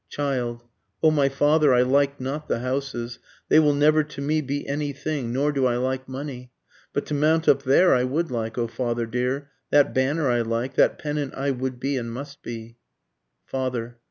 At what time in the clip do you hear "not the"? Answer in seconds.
2.19-2.57